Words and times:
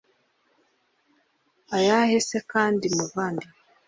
ayahe 1.77 2.17
se 2.27 2.37
kandi 2.51 2.85
muvandi 2.95 3.47